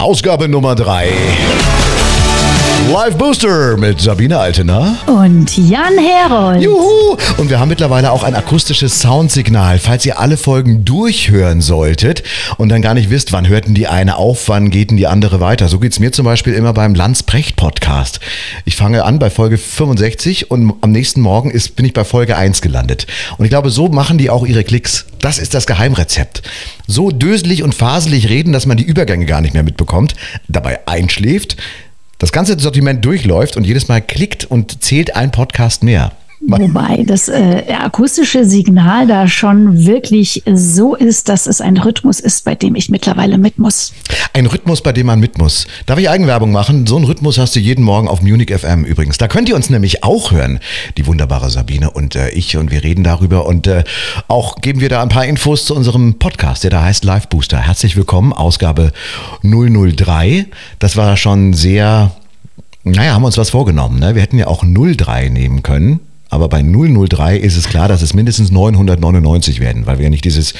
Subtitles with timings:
[0.00, 1.10] Ausgabe Nummer 3.
[2.86, 4.96] Live Booster mit Sabine Altener.
[5.06, 6.62] Und Jan Herold.
[6.62, 7.18] Juhu!
[7.36, 12.22] Und wir haben mittlerweile auch ein akustisches Soundsignal, falls ihr alle Folgen durchhören solltet
[12.56, 15.06] und dann gar nicht wisst, wann hört denn die eine auf, wann geht denn die
[15.06, 15.68] andere weiter.
[15.68, 18.20] So geht es mir zum Beispiel immer beim Lanz-Precht-Podcast.
[18.64, 22.36] Ich fange an bei Folge 65 und am nächsten Morgen ist, bin ich bei Folge
[22.36, 23.06] 1 gelandet.
[23.36, 25.04] Und ich glaube, so machen die auch ihre Klicks.
[25.20, 26.42] Das ist das Geheimrezept.
[26.86, 30.14] So döselig und faselig reden, dass man die Übergänge gar nicht mehr mitbekommt,
[30.48, 31.56] dabei einschläft,
[32.18, 36.12] das ganze Sortiment durchläuft und jedes Mal klickt und zählt ein Podcast mehr.
[36.40, 42.44] Wobei das äh, akustische Signal da schon wirklich so ist, dass es ein Rhythmus ist,
[42.44, 43.92] bei dem ich mittlerweile mit muss.
[44.34, 45.66] Ein Rhythmus, bei dem man mit muss.
[45.86, 46.86] Darf ich Eigenwerbung machen?
[46.86, 49.18] So einen Rhythmus hast du jeden Morgen auf Munich FM übrigens.
[49.18, 50.60] Da könnt ihr uns nämlich auch hören,
[50.96, 52.56] die wunderbare Sabine und äh, ich.
[52.56, 53.82] Und wir reden darüber und äh,
[54.28, 57.58] auch geben wir da ein paar Infos zu unserem Podcast, der da heißt Live Booster.
[57.58, 58.92] Herzlich willkommen, Ausgabe
[59.42, 60.46] 003.
[60.78, 62.12] Das war schon sehr
[62.84, 63.98] naja, haben wir uns was vorgenommen.
[63.98, 64.14] Ne?
[64.14, 66.00] Wir hätten ja auch 03 nehmen können.
[66.30, 70.24] Aber bei 003 ist es klar, dass es mindestens 999 werden, weil wir ja nicht
[70.24, 70.54] dieses,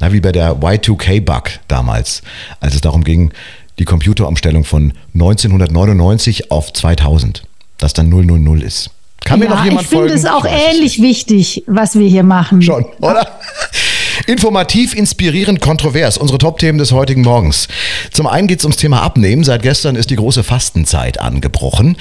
[0.00, 2.22] na, wie bei der Y2K-Bug damals,
[2.60, 3.32] als es darum ging,
[3.78, 7.42] die Computerumstellung von 1999 auf 2000,
[7.78, 8.90] dass dann 000 ist.
[9.24, 10.06] Kann ja, mir noch jemand ich folgen?
[10.06, 12.62] Ich finde es auch ähnlich wichtig, was wir hier machen.
[12.62, 13.26] Schon, oder?
[14.26, 16.18] Informativ, inspirierend, kontrovers.
[16.18, 17.68] Unsere Top-Themen des heutigen Morgens.
[18.10, 19.44] Zum einen geht es ums Thema Abnehmen.
[19.44, 21.96] Seit gestern ist die große Fastenzeit angebrochen.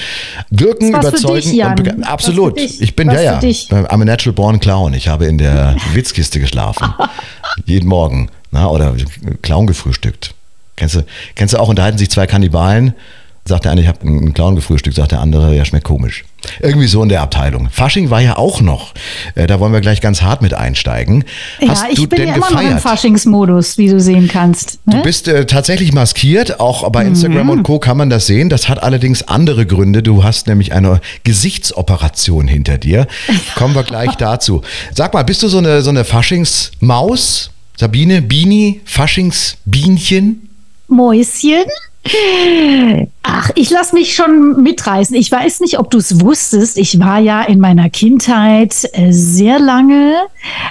[0.50, 2.60] Wirken, überzeugen dich, und absolut.
[2.60, 3.40] Ich bin was ja ja.
[3.40, 4.94] I'm a natural born clown.
[4.94, 6.94] Ich habe in der Witzkiste geschlafen.
[7.66, 8.30] Jeden Morgen.
[8.52, 8.96] Na, oder
[9.42, 10.34] Clown gefrühstückt.
[10.78, 12.94] Kennst du, kennst du auch, unterhalten sich zwei Kannibalen
[13.48, 16.26] Sagt der eine, ich habe einen Clown gefrühstückt, sagt der andere, ja, schmeckt komisch.
[16.60, 17.70] Irgendwie so in der Abteilung.
[17.70, 18.94] Fasching war ja auch noch.
[19.36, 21.24] Äh, da wollen wir gleich ganz hart mit einsteigen.
[21.60, 22.64] Ja, Hast ich bin ja immer gefeiert?
[22.64, 24.80] noch im Faschingsmodus, wie du sehen kannst.
[24.86, 24.98] Ne?
[24.98, 27.50] Du bist äh, tatsächlich maskiert, auch bei Instagram mhm.
[27.50, 27.80] und Co.
[27.80, 28.50] kann man das sehen.
[28.50, 30.04] Das hat allerdings andere Gründe.
[30.04, 33.08] Du hast nämlich eine Gesichtsoperation hinter dir.
[33.56, 34.62] Kommen wir gleich dazu.
[34.94, 37.52] Sag mal, bist du so eine, so eine Faschingsmaus?
[37.78, 40.50] Sabine, Bini, Faschingsbienchen?
[40.88, 41.66] Mäuschen?
[43.24, 45.16] Ach, ich lasse mich schon mitreißen.
[45.16, 46.78] Ich weiß nicht, ob du es wusstest.
[46.78, 50.16] Ich war ja in meiner Kindheit äh, sehr lange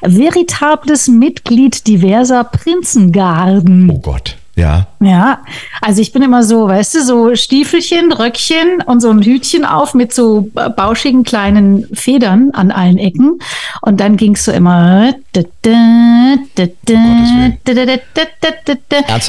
[0.02, 3.90] veritables Mitglied diverser Prinzengarden.
[3.90, 4.36] Oh Gott.
[4.56, 4.87] Ja.
[5.00, 5.41] Ja,
[5.81, 9.94] also ich bin immer so, weißt du, so Stiefelchen, Röckchen und so ein Hütchen auf
[9.94, 13.38] mit so bauschigen kleinen Federn an allen Ecken.
[13.82, 15.14] Und dann ging es so immer.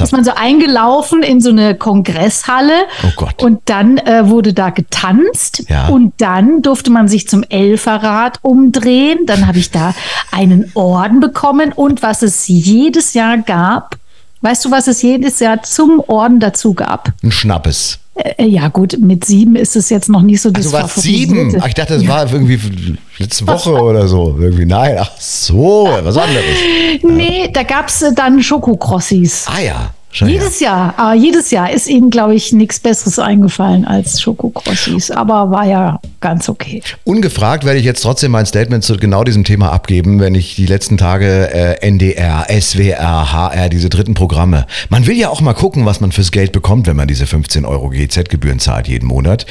[0.00, 2.86] Ist man so eingelaufen in so eine Kongresshalle.
[3.02, 3.42] Oh Gott.
[3.42, 5.64] Und dann äh, wurde da getanzt.
[5.68, 5.88] Ja.
[5.88, 9.26] Und dann durfte man sich zum Elferrad umdrehen.
[9.26, 9.94] Dann habe ich da
[10.30, 11.72] einen Orden bekommen.
[11.72, 13.96] Und was es jedes Jahr gab,
[14.42, 17.12] Weißt du, was es jedes Jahr zum Orden dazu gab?
[17.22, 17.98] Ein Schnappes.
[18.14, 21.00] Äh, äh, ja, gut, mit sieben ist es jetzt noch nicht so das Du warst
[21.00, 21.56] sieben?
[21.60, 22.08] Ach, ich dachte, das ja.
[22.08, 24.36] war irgendwie letzte Woche oder so.
[24.38, 26.44] Irgendwie, nein, ach so, was anderes.
[27.02, 29.44] Nee, da gab es dann Schokokrossis.
[29.46, 29.90] Ah ja.
[30.12, 30.68] Schon, jedes ja.
[30.68, 35.10] Jahr, aber jedes Jahr ist ihnen, glaube ich, nichts Besseres eingefallen als Schokokrossis.
[35.10, 36.82] Aber war ja ganz okay.
[37.04, 40.66] Ungefragt werde ich jetzt trotzdem mein Statement zu genau diesem Thema abgeben, wenn ich die
[40.66, 44.66] letzten Tage äh, NDR, SWR, HR, diese dritten Programme.
[44.88, 47.66] Man will ja auch mal gucken, was man fürs Geld bekommt, wenn man diese 15
[47.66, 49.44] Euro GZ-Gebühren zahlt jeden Monat.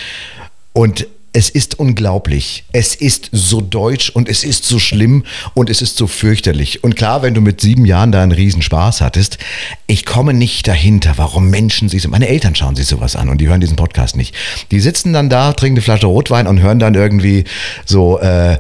[0.74, 1.06] Und
[1.36, 2.64] es ist unglaublich.
[2.72, 6.82] Es ist so deutsch und es ist so schlimm und es ist so fürchterlich.
[6.82, 9.38] Und klar, wenn du mit sieben Jahren da einen Riesenspaß hattest,
[9.86, 12.08] ich komme nicht dahinter, warum Menschen sich so.
[12.08, 14.34] Meine Eltern schauen sich sowas an und die hören diesen Podcast nicht.
[14.72, 17.44] Die sitzen dann da, trinken eine Flasche Rotwein und hören dann irgendwie
[17.84, 18.58] so, äh,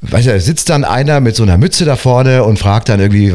[0.00, 3.32] weißt du, sitzt dann einer mit so einer Mütze da vorne und fragt dann irgendwie,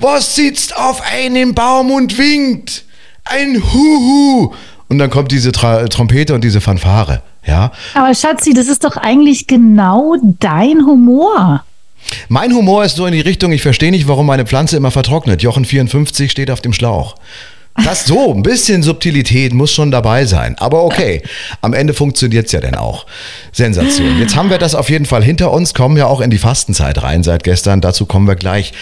[0.00, 2.84] was sitzt auf einem Baum und winkt?
[3.24, 4.52] Ein Huhu.
[4.88, 7.22] Und dann kommt diese Tra Trompete und diese Fanfare.
[7.46, 7.72] Ja.
[7.94, 11.64] Aber Schatzi, das ist doch eigentlich genau dein Humor.
[12.28, 15.42] Mein Humor ist so in die Richtung, ich verstehe nicht, warum meine Pflanze immer vertrocknet.
[15.42, 17.16] Jochen 54 steht auf dem Schlauch.
[17.84, 20.56] Das so, ein bisschen Subtilität muss schon dabei sein.
[20.58, 21.22] Aber okay,
[21.60, 23.06] am Ende funktioniert es ja dann auch.
[23.52, 24.18] Sensation.
[24.18, 27.02] Jetzt haben wir das auf jeden Fall hinter uns, kommen ja auch in die Fastenzeit
[27.02, 27.82] rein seit gestern.
[27.82, 28.72] Dazu kommen wir gleich.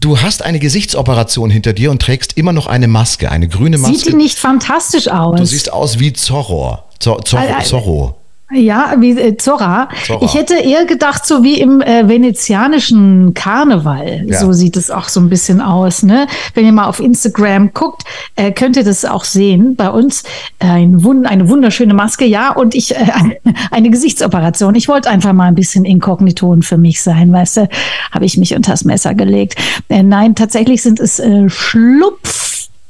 [0.00, 3.96] Du hast eine Gesichtsoperation hinter dir und trägst immer noch eine Maske, eine grüne Maske.
[3.96, 5.38] Sieht die nicht fantastisch aus?
[5.38, 6.78] Du siehst aus wie Zorro.
[6.98, 7.20] Zorro.
[7.62, 8.17] Zorro.
[8.50, 9.90] Ja, wie äh, Zora.
[10.06, 10.24] Zora.
[10.24, 14.24] Ich hätte eher gedacht, so wie im äh, venezianischen Karneval.
[14.26, 14.40] Ja.
[14.40, 16.02] So sieht es auch so ein bisschen aus.
[16.02, 16.26] Ne?
[16.54, 18.04] Wenn ihr mal auf Instagram guckt,
[18.36, 19.76] äh, könnt ihr das auch sehen.
[19.76, 20.22] Bei uns
[20.60, 23.06] ein Wund eine wunderschöne Maske, ja, und ich äh,
[23.70, 24.74] eine Gesichtsoperation.
[24.76, 27.68] Ich wollte einfach mal ein bisschen Inkogniton für mich sein, weißt du,
[28.12, 29.56] habe ich mich unters Messer gelegt.
[29.90, 32.37] Äh, nein, tatsächlich sind es äh, Schlupf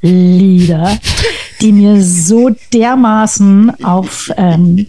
[0.01, 0.99] Schlupflieder,
[1.61, 4.87] die mir so dermaßen auf ähm,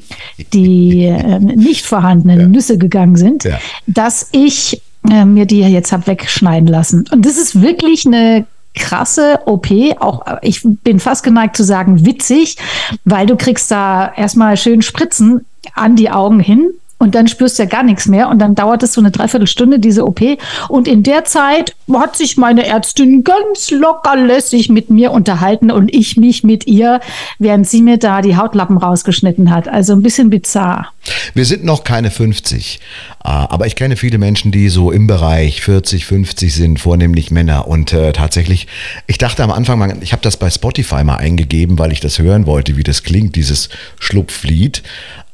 [0.53, 2.47] die äh, nicht vorhandenen ja.
[2.47, 3.59] Nüsse gegangen sind, ja.
[3.87, 7.05] dass ich äh, mir die jetzt habe wegschneiden lassen.
[7.11, 8.45] Und das ist wirklich eine
[8.75, 9.67] krasse OP,
[9.99, 12.57] auch ich bin fast geneigt zu sagen witzig,
[13.03, 17.63] weil du kriegst da erstmal schön Spritzen an die Augen hin und dann spürst du
[17.63, 20.21] ja gar nichts mehr und dann dauert es so eine Dreiviertelstunde, diese OP.
[20.67, 26.17] Und in der Zeit hat sich meine Ärztin ganz lockerlässig mit mir unterhalten und ich
[26.17, 26.99] mich mit ihr,
[27.39, 29.67] während sie mir da die Hautlappen rausgeschnitten hat.
[29.67, 30.91] Also ein bisschen bizarr.
[31.33, 32.79] Wir sind noch keine 50,
[33.23, 37.67] ah, aber ich kenne viele Menschen, die so im Bereich 40, 50 sind, vornehmlich Männer.
[37.67, 38.67] Und äh, tatsächlich,
[39.07, 42.45] ich dachte am Anfang, ich habe das bei Spotify mal eingegeben, weil ich das hören
[42.45, 43.69] wollte, wie das klingt, dieses
[43.99, 44.83] Schlupflied.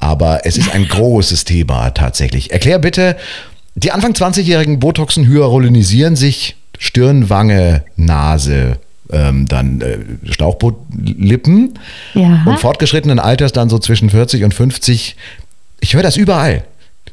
[0.05, 2.51] Aber es ist ein großes Thema tatsächlich.
[2.51, 3.17] Erklär bitte,
[3.73, 8.77] die Anfang 20-jährigen Botoxen hyaluronisieren sich Stirn, Wange, Nase,
[9.11, 9.97] ähm, dann äh,
[10.31, 11.79] Schlauchbootlippen.
[12.13, 12.43] Ja.
[12.45, 15.15] Und fortgeschrittenen Alters dann so zwischen 40 und 50.
[15.79, 16.65] Ich höre das überall.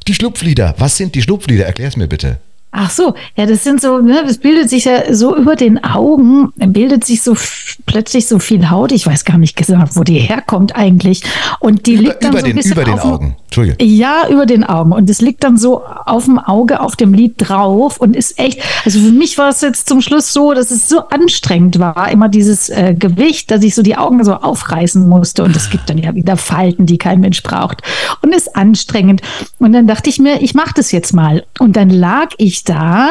[0.07, 0.75] Die Schlupflieder.
[0.77, 1.65] Was sind die Schlupflieder?
[1.65, 2.39] Erklär es mir bitte.
[2.75, 6.55] Ach so, ja, das sind so, ne, es bildet sich ja so über den Augen,
[6.57, 7.37] bildet sich so
[7.85, 8.93] plötzlich so viel Haut.
[8.93, 11.23] Ich weiß gar nicht genau, wo die herkommt eigentlich.
[11.61, 13.37] Und die über, liegt dann über so ein bisschen über den Augen.
[13.45, 13.85] Entschuldige.
[13.85, 14.93] Ja, über den Augen.
[14.93, 18.63] Und es liegt dann so auf dem Auge, auf dem Lid drauf und ist echt,
[18.87, 22.31] also für mich war es jetzt zum Schluss so, dass es so anstrengend war, immer
[22.31, 25.45] dieses äh, Gewicht, dass ich so die Augen so aufreißen musste.
[25.45, 27.83] Und es gibt dann ja wieder Falten, die kein Mensch braucht.
[28.23, 29.21] Und ist anstrengend.
[29.59, 31.45] Und dann dachte ich mir, ich mache das jetzt mal.
[31.59, 33.11] Und dann lag ich da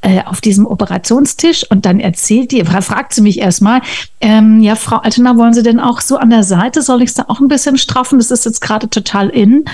[0.00, 3.80] äh, auf diesem Operationstisch und dann erzählt die, fragt sie mich erstmal,
[4.20, 6.82] ähm, ja, Frau Altena, wollen Sie denn auch so an der Seite?
[6.82, 8.18] Soll ich es da auch ein bisschen straffen?
[8.18, 9.64] Das ist jetzt gerade total in.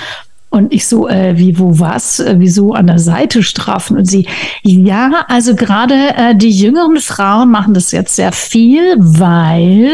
[0.54, 3.98] Und ich so, äh, wie, wo, was, äh, wieso an der Seite straffen?
[3.98, 4.28] Und sie,
[4.62, 9.90] ja, also gerade äh, die jüngeren Frauen machen das jetzt sehr viel, weil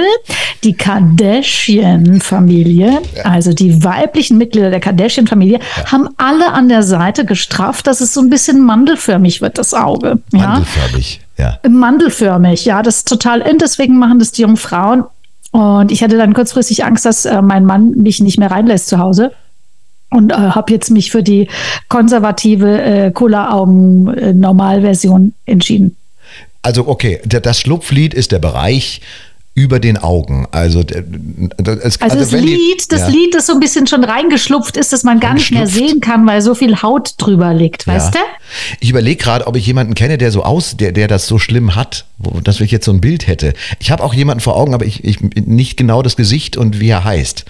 [0.63, 3.25] die Kardashian-Familie, ja.
[3.25, 5.93] also die weiblichen Mitglieder der Kardashian-Familie, ja.
[5.93, 10.19] haben alle an der Seite gestrafft, dass es so ein bisschen mandelförmig wird, das Auge.
[10.31, 11.57] Mandelförmig, ja.
[11.67, 15.05] Mandelförmig, ja, das ist total in, deswegen machen das die jungen Frauen.
[15.53, 18.99] Und ich hatte dann kurzfristig Angst, dass äh, mein Mann mich nicht mehr reinlässt zu
[18.99, 19.33] Hause
[20.11, 21.49] und äh, habe jetzt mich für die
[21.89, 25.97] konservative äh, Cola-Augen-Normalversion äh, entschieden.
[26.63, 29.01] Also okay, das Schlupflied ist der Bereich,
[29.55, 30.47] über den Augen.
[30.53, 33.09] Also, es, also, also das, Lied, die, das ja.
[33.09, 36.27] Lied, das so ein bisschen schon reingeschlupft ist, dass man gar nicht mehr sehen kann,
[36.27, 37.95] weil so viel Haut drüber liegt, ja.
[37.95, 38.19] weißt du?
[38.79, 41.75] Ich überlege gerade, ob ich jemanden kenne, der so aus, der, der das so schlimm
[41.75, 43.55] hat, wo, dass ich jetzt so ein Bild hätte.
[43.81, 46.89] Ich habe auch jemanden vor Augen, aber ich, ich nicht genau das Gesicht und wie
[46.89, 47.45] er heißt.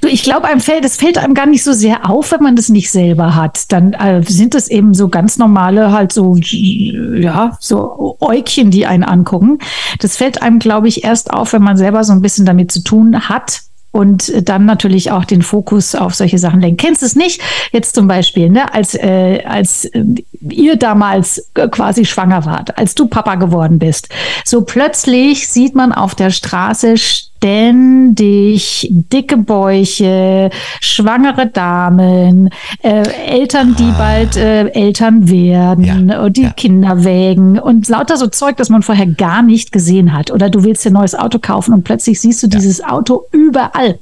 [0.00, 2.56] Du, ich glaube, einem fällt, das fällt einem gar nicht so sehr auf, wenn man
[2.56, 3.70] das nicht selber hat.
[3.70, 9.04] Dann äh, sind das eben so ganz normale, halt so, ja, so Äugchen, die einen
[9.04, 9.58] angucken.
[10.00, 12.82] Das fällt einem, glaube ich, erst auf, wenn man selber so ein bisschen damit zu
[12.82, 16.76] tun hat und dann natürlich auch den Fokus auf solche Sachen lenken.
[16.76, 17.40] Kennst du es nicht?
[17.72, 20.04] Jetzt zum Beispiel, ne, als, äh, als äh,
[20.40, 24.08] ihr damals quasi schwanger wart, als du Papa geworden bist.
[24.44, 26.96] So plötzlich sieht man auf der Straße
[27.38, 30.50] ständig dicke Bäuche,
[30.80, 32.50] schwangere Damen,
[32.82, 33.98] äh, Eltern, die ah.
[33.98, 36.50] bald äh, Eltern werden ja, und die ja.
[36.50, 40.30] Kinder wägen und lauter so Zeug, das man vorher gar nicht gesehen hat.
[40.30, 42.58] Oder du willst dir ein neues Auto kaufen und plötzlich siehst du ja.
[42.58, 43.98] dieses Auto überall.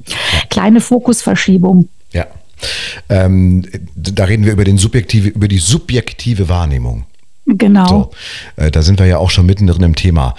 [0.49, 1.89] Kleine Fokusverschiebung.
[2.13, 2.27] Ja.
[3.11, 7.05] Ähm, da reden wir über, den subjektive, über die subjektive Wahrnehmung.
[7.45, 7.87] Genau.
[7.87, 8.11] So,
[8.63, 10.35] äh, da sind wir ja auch schon mittendrin im Thema.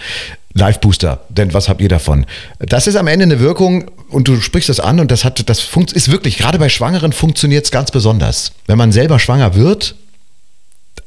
[0.57, 2.25] Live Booster, denn was habt ihr davon?
[2.59, 5.69] Das ist am Ende eine Wirkung und du sprichst das an und das hat, das
[5.93, 8.53] ist wirklich, gerade bei Schwangeren funktioniert es ganz besonders.
[8.65, 9.95] Wenn man selber schwanger wird,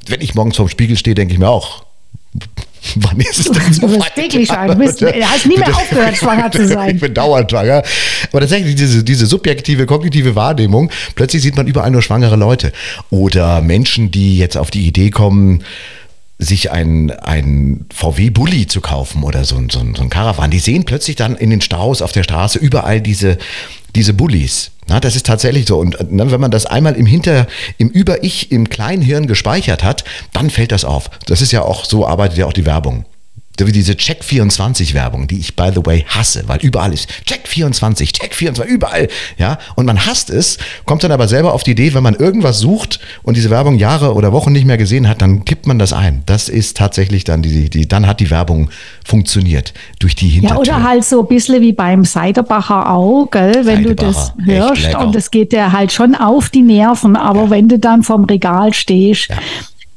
[0.06, 1.84] wenn ich morgens vorm Spiegel stehe, denke ich mir auch,
[2.94, 4.74] wann ist es denn so Du bist wirklich schwanger.
[4.74, 6.94] Du bist, hast nie mehr aufgehört, schwanger zu sein.
[6.94, 7.82] ich bin dauernd schwanger.
[8.30, 12.72] Aber tatsächlich diese, diese subjektive, kognitive Wahrnehmung, plötzlich sieht man überall nur schwangere Leute.
[13.10, 15.64] Oder Menschen, die jetzt auf die Idee kommen,
[16.40, 21.16] sich ein, ein VW-Bully zu kaufen oder so, so, so ein Caravan, die sehen plötzlich
[21.16, 23.36] dann in den Staus auf der Straße überall diese,
[23.94, 24.70] diese Bullies.
[24.88, 25.78] Na, das ist tatsächlich so.
[25.78, 27.46] Und na, wenn man das einmal im Hinter,
[27.78, 31.10] im Über-Ich, im Kleinhirn gespeichert hat, dann fällt das auf.
[31.26, 33.04] Das ist ja auch, so arbeitet ja auch die Werbung.
[33.58, 38.64] So wie diese Check24-Werbung, die ich, by the way, hasse, weil überall ist Check24, Check24,
[38.64, 39.08] überall.
[39.36, 42.58] Ja, und man hasst es, kommt dann aber selber auf die Idee, wenn man irgendwas
[42.58, 45.92] sucht und diese Werbung Jahre oder Wochen nicht mehr gesehen hat, dann kippt man das
[45.92, 46.22] ein.
[46.24, 48.70] Das ist tatsächlich dann die, die dann hat die Werbung
[49.04, 50.64] funktioniert durch die Hintertür.
[50.64, 54.94] Ja, oder halt so ein bisschen wie beim Seiderbacher auch, gell, wenn du das hörst
[54.94, 57.50] und es geht dir halt schon auf die Nerven, aber ja.
[57.50, 59.36] wenn du dann vom Regal stehst, ja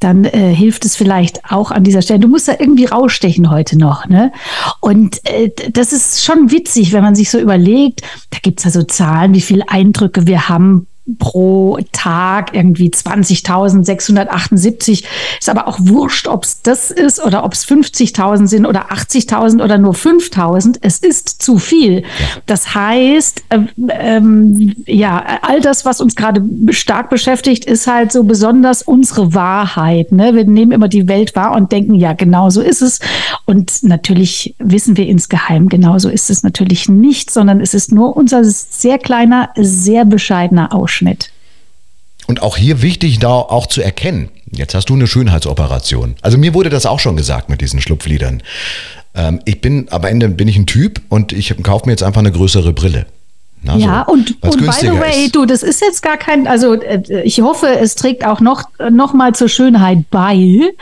[0.04, 2.20] dann äh, hilft es vielleicht auch an dieser Stelle.
[2.20, 4.08] Du musst da irgendwie rausstechen heute noch.
[4.08, 4.32] Ne?
[4.80, 8.72] Und äh, das ist schon witzig, wenn man sich so überlegt, da gibt es ja
[8.72, 10.88] so Zahlen, wie viele Eindrücke wir haben
[11.20, 15.04] pro Tag irgendwie 20.678.
[15.40, 19.62] Ist aber auch wurscht, ob es das ist oder ob es 50.000 sind oder 80.000
[19.62, 20.78] oder nur 5.000.
[20.82, 22.04] Es ist zu viel.
[22.46, 28.24] Das heißt, äh, ähm, ja, all das, was uns gerade stark beschäftigt, ist halt so
[28.24, 30.14] besonders unsere Wahrheit.
[30.14, 30.34] Ne?
[30.36, 33.00] Wir nehmen immer die Welt wahr und denken, ja, genau so ist es.
[33.46, 38.16] Und natürlich wissen wir insgeheim, genau so ist es natürlich nicht, sondern es ist nur
[38.16, 40.93] unser sehr kleiner, sehr bescheidener Ausschnitt.
[40.94, 41.32] Ausschnitt.
[42.28, 46.16] Und auch hier wichtig, da auch zu erkennen, jetzt hast du eine Schönheitsoperation.
[46.22, 48.42] Also mir wurde das auch schon gesagt mit diesen Schlupfliedern.
[49.14, 52.20] Ähm, ich bin, am Ende bin ich ein Typ und ich kaufe mir jetzt einfach
[52.20, 53.08] eine größere Brille.
[53.64, 55.36] Na, ja, so, und, und by the way, ist.
[55.36, 59.14] du, das ist jetzt gar kein, also äh, ich hoffe, es trägt auch noch, noch
[59.14, 60.74] mal zur Schönheit bei,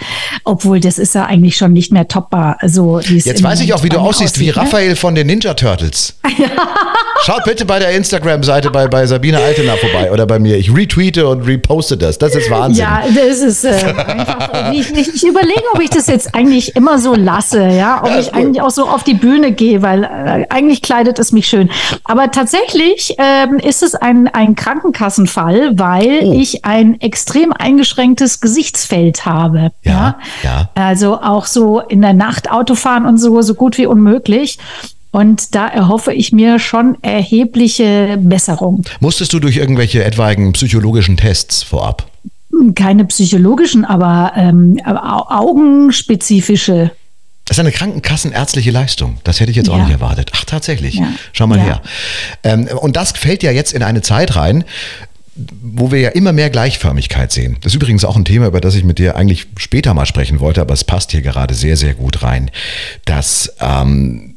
[0.43, 2.57] obwohl das ist ja eigentlich schon nicht mehr toppbar.
[2.59, 4.57] Also, jetzt weiß ich auch, wie du aussiehst, aussieht, wie ne?
[4.57, 6.15] Raphael von den Ninja Turtles.
[7.23, 10.57] Schaut bitte bei der Instagram-Seite bei, bei Sabine Altener vorbei oder bei mir.
[10.57, 12.17] Ich retweete und reposte das.
[12.17, 12.83] Das ist Wahnsinn.
[12.83, 16.97] Ja, das ist äh, einfach, ich, ich, ich, überlege, ob ich das jetzt eigentlich immer
[16.97, 20.47] so lasse, ja, ob ja, ich eigentlich auch so auf die Bühne gehe, weil äh,
[20.49, 21.69] eigentlich kleidet es mich schön.
[22.05, 26.33] Aber tatsächlich tatsächlich ähm, ist es ein, ein Krankenkassenfall, weil oh.
[26.33, 29.71] ich ein extrem eingeschränktes Gesichtsfeld habe.
[29.83, 30.69] Ja, ja, ja.
[30.75, 34.57] Also auch so in der Nacht Autofahren und so, so gut wie unmöglich.
[35.11, 38.83] Und da erhoffe ich mir schon erhebliche Besserung.
[39.01, 42.07] Musstest du durch irgendwelche etwaigen psychologischen Tests vorab?
[42.75, 46.91] Keine psychologischen, aber ähm, augenspezifische
[47.51, 49.17] das ist eine krankenkassenärztliche Leistung.
[49.25, 49.73] Das hätte ich jetzt ja.
[49.73, 50.31] auch nicht erwartet.
[50.33, 50.95] Ach, tatsächlich.
[50.95, 51.09] Ja.
[51.33, 51.65] Schau mal ja.
[51.65, 51.81] her.
[52.45, 54.63] Ähm, und das fällt ja jetzt in eine Zeit rein,
[55.61, 57.57] wo wir ja immer mehr Gleichförmigkeit sehen.
[57.59, 60.39] Das ist übrigens auch ein Thema, über das ich mit dir eigentlich später mal sprechen
[60.39, 62.51] wollte, aber es passt hier gerade sehr, sehr gut rein,
[63.03, 64.30] dass ähm,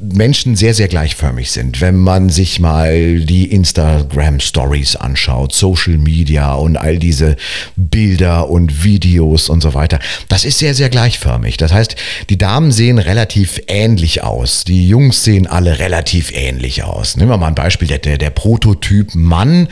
[0.00, 1.80] Menschen sehr, sehr gleichförmig sind.
[1.80, 7.36] Wenn man sich mal die Instagram-Stories anschaut, Social Media und all diese
[7.76, 11.56] Bilder und Videos und so weiter, das ist sehr, sehr gleichförmig.
[11.56, 11.96] Das heißt,
[12.30, 14.64] die Damen sehen relativ ähnlich aus.
[14.64, 17.16] Die Jungs sehen alle relativ ähnlich aus.
[17.16, 19.68] Nehmen wir mal ein Beispiel, der, der, Prototyp Mann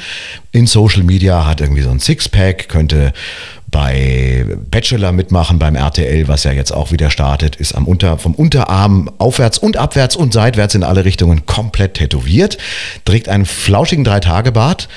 [0.53, 3.13] in Social Media hat irgendwie so ein Sixpack, könnte
[3.73, 8.35] bei Bachelor mitmachen beim RTL, was ja jetzt auch wieder startet, ist am Unter, vom
[8.35, 12.59] Unterarm aufwärts und abwärts und seitwärts in alle Richtungen komplett tätowiert,
[13.05, 14.89] trägt einen flauschigen Dreitagebart,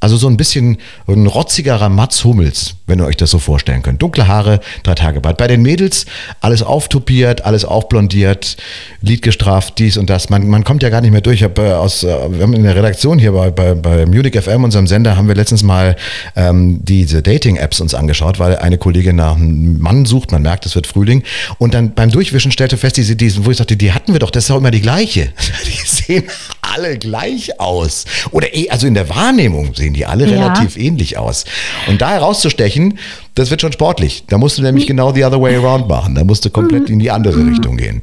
[0.00, 0.78] also so ein bisschen
[1.08, 4.00] ein rotzigerer Mats Hummels, wenn ihr euch das so vorstellen könnt.
[4.00, 5.38] Dunkle Haare, drei Tage Bart.
[5.38, 6.06] Bei den Mädels
[6.40, 8.56] alles auftopiert, alles aufblondiert,
[9.00, 10.30] Lied gestraft, dies und das.
[10.30, 11.36] Man, man kommt ja gar nicht mehr durch.
[11.36, 14.40] Ich hab, äh, aus, äh, wir haben in der Redaktion hier bei, bei, bei Munich
[14.40, 15.96] FM, unserem Sender, haben wir letztens mal
[16.36, 20.30] ähm, diese Dating-Apps uns angeschaut, weil eine Kollegin nach einem Mann sucht.
[20.30, 21.24] Man merkt, es wird Frühling.
[21.58, 24.30] Und dann beim Durchwischen stellte fest, diese, diese, wo ich sagte, die hatten wir doch,
[24.30, 25.32] das ist auch immer die gleiche.
[25.66, 26.24] Die sehen
[26.74, 28.04] alle gleich aus.
[28.30, 30.38] Oder eh, also in der Wahrnehmung sehen die alle ja.
[30.38, 31.44] relativ ähnlich aus.
[31.88, 32.98] Und da herauszustechen,
[33.34, 34.24] das wird schon sportlich.
[34.28, 36.14] Da musst du nämlich genau the other way around machen.
[36.14, 36.94] Da musst du komplett mhm.
[36.94, 37.50] in die andere mhm.
[37.50, 38.02] Richtung gehen.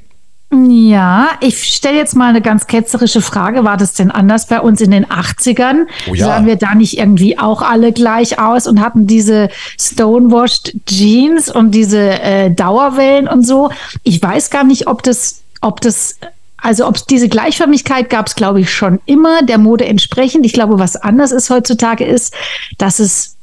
[0.51, 3.63] Ja, ich stelle jetzt mal eine ganz ketzerische Frage.
[3.63, 5.87] War das denn anders bei uns in den 80ern?
[6.09, 6.27] Oh ja.
[6.27, 11.71] Sahen wir da nicht irgendwie auch alle gleich aus und hatten diese stonewashed Jeans und
[11.71, 13.71] diese äh, Dauerwellen und so?
[14.03, 16.19] Ich weiß gar nicht, ob das, ob das
[16.65, 20.47] also ob es diese Gleichförmigkeit gab es, glaube ich, schon immer der Mode entsprechend.
[20.47, 22.33] Ich glaube, was anders ist heutzutage ist,
[22.79, 23.35] dass es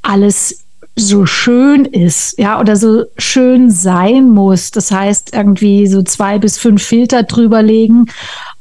[0.00, 0.60] alles
[0.94, 4.70] so schön ist, ja, oder so schön sein muss.
[4.70, 8.12] Das heißt, irgendwie so zwei bis fünf Filter drüberlegen.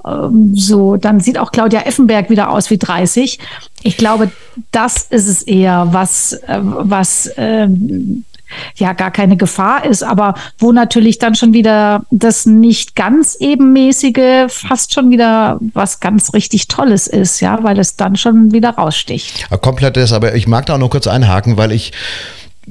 [0.04, 3.38] Ähm, so, dann sieht auch Claudia Effenberg wieder aus wie 30.
[3.84, 4.32] Ich glaube,
[4.72, 8.26] das ist es eher, was, äh, was ähm,
[8.75, 14.46] ja gar keine Gefahr ist, aber wo natürlich dann schon wieder das nicht ganz ebenmäßige
[14.50, 19.48] fast schon wieder was ganz richtig Tolles ist, ja, weil es dann schon wieder raussticht.
[19.50, 21.92] Ja, komplett ist, aber ich mag da auch noch kurz einhaken, weil ich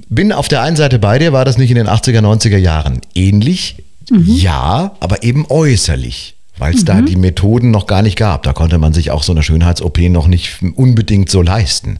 [0.08, 3.00] bin auf der einen Seite bei dir, war das nicht in den 80er, 90er Jahren
[3.14, 3.76] ähnlich?
[4.10, 4.24] Mhm.
[4.26, 6.86] Ja, aber eben äußerlich weil es mhm.
[6.86, 8.42] da die Methoden noch gar nicht gab.
[8.42, 11.98] Da konnte man sich auch so eine Schönheits-OP noch nicht unbedingt so leisten.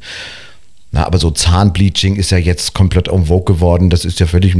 [0.97, 3.91] Na, aber so Zahnbleaching ist ja jetzt komplett en vogue geworden.
[3.91, 4.57] Das ist ja völlig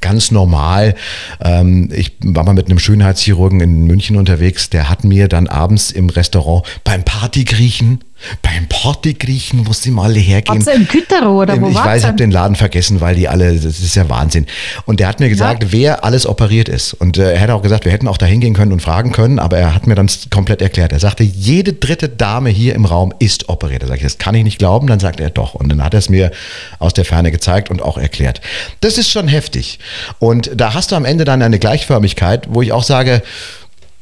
[0.00, 0.94] ganz normal.
[1.42, 4.70] Ähm, ich war mal mit einem Schönheitschirurgen in München unterwegs.
[4.70, 8.02] Der hat mir dann abends im Restaurant beim Partygriechen
[8.42, 10.58] Beim Partygriechen muss sie mal hergehen.
[10.58, 13.54] Hat's in Kütero oder wo Ich weiß, ich habe den Laden vergessen, weil die alle,
[13.54, 14.46] das ist ja Wahnsinn.
[14.86, 15.72] Und der hat mir gesagt, ja.
[15.72, 16.94] wer alles operiert ist.
[16.94, 19.38] Und äh, er hätte auch gesagt, wir hätten auch da hingehen können und fragen können,
[19.38, 20.92] aber er hat mir dann komplett erklärt.
[20.92, 23.82] Er sagte, jede dritte Dame hier im Raum ist operiert.
[23.82, 24.86] Da sage ich, das kann ich nicht glauben.
[24.86, 25.54] Dann sagt er doch.
[25.54, 26.30] Und dann hat er es mir
[26.78, 28.40] aus der Ferne gezeigt und auch erklärt.
[28.80, 29.80] Das ist schon heftig.
[30.18, 33.22] Und da hast du am Ende dann eine Gleichförmigkeit, wo ich auch sage,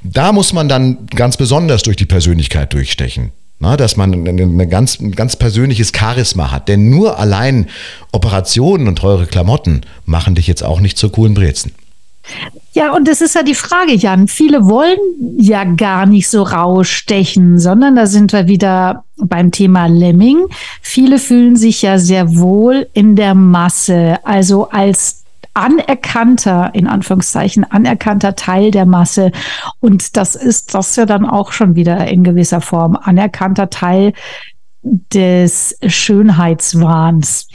[0.03, 3.33] da muss man dann ganz besonders durch die Persönlichkeit durchstechen.
[3.63, 6.67] Na, dass man ein ganz, ein ganz persönliches Charisma hat.
[6.67, 7.69] Denn nur allein
[8.11, 11.71] Operationen und teure Klamotten machen dich jetzt auch nicht zur coolen Brezen.
[12.73, 14.27] Ja, und das ist ja die Frage, Jan.
[14.27, 14.99] Viele wollen
[15.39, 20.47] ja gar nicht so rausstechen, sondern da sind wir wieder beim Thema Lemming.
[20.81, 25.22] Viele fühlen sich ja sehr wohl in der Masse, also als
[25.55, 29.33] anerkannter, in Anführungszeichen, anerkannter Teil der Masse.
[29.81, 34.13] Und das ist das ja dann auch schon wieder in gewisser Form anerkannter Teil
[34.83, 37.49] des Schönheitswahns.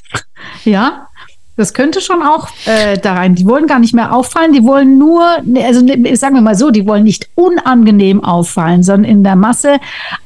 [0.63, 1.07] Ja,
[1.57, 3.33] das könnte schon auch äh, da rein.
[3.33, 5.23] Die wollen gar nicht mehr auffallen, die wollen nur,
[5.63, 9.77] also ne, sagen wir mal so, die wollen nicht unangenehm auffallen, sondern in der Masse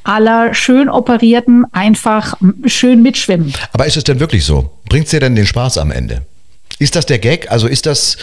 [0.04, 2.34] aller schön operierten einfach
[2.66, 3.54] schön mitschwimmen.
[3.72, 4.70] Aber ist es denn wirklich so?
[4.90, 6.26] Bringt es dir denn den Spaß am Ende?
[6.82, 7.50] Ist das der Gag?
[7.50, 8.16] Also ist das.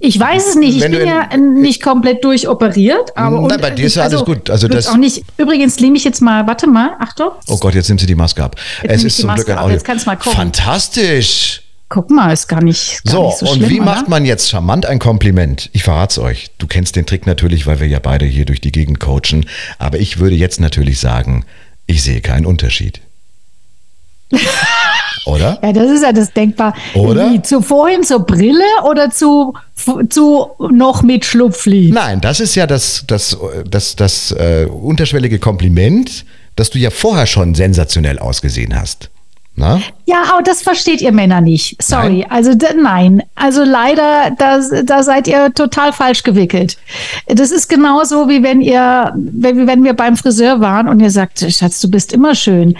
[0.00, 0.76] Ich weiß es nicht.
[0.76, 3.16] Ich bin ja nicht komplett durchoperiert.
[3.16, 4.50] Aber Nein, bei dir ist ja also, alles gut.
[4.50, 5.24] Also das auch nicht.
[5.38, 7.30] Übrigens nehme ich jetzt mal, warte mal, Achtung.
[7.48, 8.56] Oh Gott, jetzt nimmt sie die Maske ab.
[8.82, 9.72] Jetzt es ist zum Glück ein Audio.
[9.72, 10.32] Jetzt kannst du mal gucken.
[10.32, 11.62] Fantastisch.
[11.88, 13.62] Guck mal, ist gar nicht, gar so, nicht so schlimm.
[13.64, 13.84] Und wie oder?
[13.86, 15.70] macht man jetzt charmant ein Kompliment?
[15.72, 16.50] Ich verrate es euch.
[16.58, 19.46] Du kennst den Trick natürlich, weil wir ja beide hier durch die Gegend coachen.
[19.78, 21.46] Aber ich würde jetzt natürlich sagen,
[21.86, 23.00] ich sehe keinen Unterschied.
[25.26, 25.58] Oder?
[25.62, 26.74] Ja, das ist ja das denkbar.
[26.94, 27.30] Oder?
[27.30, 29.54] Wie, zu vorhin zur Brille oder zu,
[30.08, 31.90] zu noch mit Schlupfli?
[31.92, 33.36] Nein, das ist ja das, das,
[33.68, 36.24] das, das äh, unterschwellige Kompliment,
[36.56, 39.10] dass du ja vorher schon sensationell ausgesehen hast.
[39.56, 39.80] Na?
[40.06, 41.82] Ja, aber das versteht ihr Männer nicht.
[41.82, 42.20] Sorry.
[42.20, 42.30] Nein?
[42.30, 43.22] Also nein.
[43.34, 46.78] Also leider, da, da seid ihr total falsch gewickelt.
[47.26, 51.44] Das ist genauso wie wenn ihr, wenn, wenn wir beim Friseur waren und ihr sagt,
[51.52, 52.76] Schatz, du bist immer schön.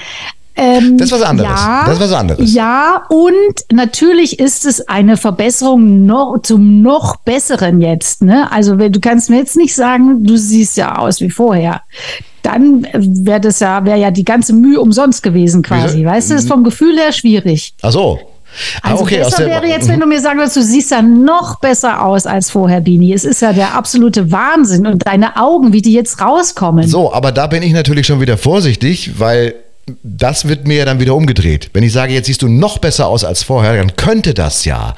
[0.57, 1.51] Ähm, das ist was anderes.
[1.51, 2.55] Ja, das ist was anderes.
[2.55, 8.23] Ja, und natürlich ist es eine Verbesserung noch, zum noch besseren jetzt.
[8.23, 8.51] Ne?
[8.53, 11.83] Also du kannst mir jetzt nicht sagen, du siehst ja aus wie vorher.
[12.43, 15.99] Dann wäre das ja, wäre ja die ganze Mühe umsonst gewesen quasi.
[15.99, 16.09] Wieso?
[16.09, 17.75] Weißt du, das ist vom Gefühl her schwierig.
[17.83, 18.19] Ach so.
[18.83, 21.61] Ah, also okay, besser wäre jetzt, wenn du mir sagen würdest, du siehst ja noch
[21.61, 23.13] besser aus als vorher, Bini.
[23.13, 26.89] Es ist ja der absolute Wahnsinn und deine Augen, wie die jetzt rauskommen.
[26.89, 29.55] So, aber da bin ich natürlich schon wieder vorsichtig, weil
[30.03, 31.71] das wird mir ja dann wieder umgedreht.
[31.73, 34.95] Wenn ich sage, jetzt siehst du noch besser aus als vorher, dann könnte das ja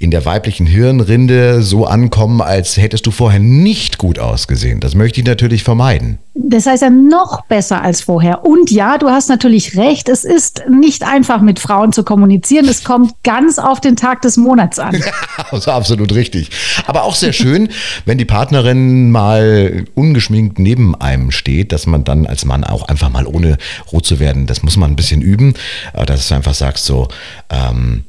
[0.00, 4.80] in der weiblichen Hirnrinde so ankommen, als hättest du vorher nicht gut ausgesehen.
[4.80, 6.18] Das möchte ich natürlich vermeiden.
[6.32, 8.46] Das heißt ja noch besser als vorher.
[8.46, 12.66] Und ja, du hast natürlich recht, es ist nicht einfach mit Frauen zu kommunizieren.
[12.66, 14.98] Es kommt ganz auf den Tag des Monats an.
[15.50, 16.48] also absolut richtig.
[16.86, 17.68] Aber auch sehr schön,
[18.06, 23.10] wenn die Partnerin mal ungeschminkt neben einem steht, dass man dann als Mann auch einfach
[23.10, 23.58] mal ohne
[23.92, 25.52] rot zu werden, das muss man ein bisschen üben,
[25.92, 27.08] dass du einfach sagst so,
[27.50, 28.04] ähm,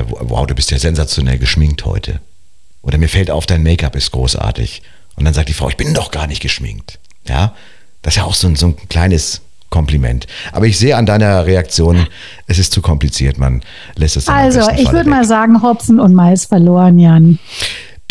[0.00, 2.20] äh, wow, du bist ja sensationell geschminkt heute.
[2.82, 4.82] Oder mir fällt auf, dein Make-up ist großartig.
[5.16, 6.98] Und dann sagt die Frau, ich bin doch gar nicht geschminkt.
[7.28, 7.54] Ja,
[8.02, 10.26] das ist ja auch so ein, so ein kleines Kompliment.
[10.52, 12.06] Aber ich sehe an deiner Reaktion,
[12.46, 13.62] es ist zu kompliziert, man
[13.94, 17.38] lässt es dann Also, ich würde mal sagen, Hopfen und Mais verloren, Jan.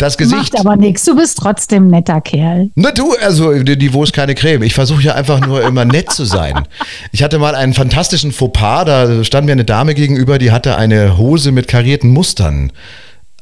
[0.02, 0.52] Das Gesicht.
[0.54, 2.70] Macht aber nichts, du bist trotzdem netter Kerl.
[2.74, 4.64] Na du, also die, wo ist keine Creme.
[4.64, 6.66] Ich versuche ja einfach nur immer nett zu sein.
[7.12, 11.18] Ich hatte mal einen fantastischen Fauxpas, da stand mir eine Dame gegenüber, die hatte eine
[11.18, 12.72] Hose mit karierten Mustern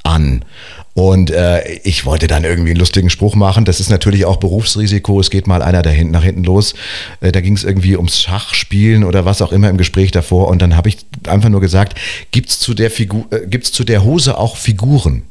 [0.02, 0.44] an.
[0.92, 3.64] Und äh, ich wollte dann irgendwie einen lustigen Spruch machen.
[3.64, 5.18] Das ist natürlich auch Berufsrisiko.
[5.18, 6.74] Es geht mal einer da hinten nach hinten los.
[7.22, 10.48] Äh, da ging es irgendwie ums Schachspielen oder was auch immer im Gespräch davor.
[10.48, 11.98] Und dann habe ich einfach nur gesagt,
[12.32, 15.22] gibt's zu der Figur, äh, gibt's zu der Hose auch Figuren?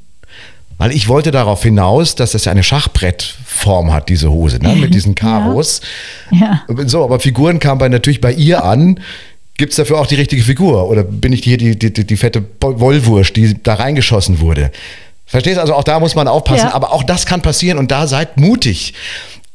[0.80, 4.76] Weil ich wollte darauf hinaus, dass das ja eine Schachbrettform hat, diese Hose, ne?
[4.78, 5.82] mit diesen Karos.
[6.32, 6.64] Ja.
[6.68, 6.88] ja.
[6.88, 9.00] So, aber Figuren kamen bei, natürlich bei ihr an.
[9.58, 10.90] Gibt es dafür auch die richtige Figur?
[10.90, 14.72] Oder bin ich hier die, die, die, die fette Wollwurst, die da reingeschossen wurde?
[15.26, 15.62] Verstehst du?
[15.62, 16.68] Also auch da muss man aufpassen.
[16.68, 16.74] Ja.
[16.74, 18.94] Aber auch das kann passieren und da seid mutig.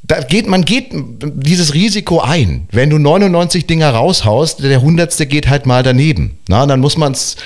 [0.02, 2.68] Da geht, man geht dieses Risiko ein.
[2.70, 6.38] Wenn du 99 Dinger raushaust, der hundertste geht halt mal daneben.
[6.48, 7.36] Na, dann muss man es